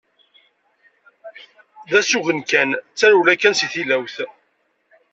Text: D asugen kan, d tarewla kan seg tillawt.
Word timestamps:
D 1.89 1.91
asugen 1.99 2.39
kan, 2.49 2.69
d 2.75 2.77
tarewla 2.97 3.33
kan 3.35 3.55
seg 3.57 3.69
tillawt. 3.73 4.15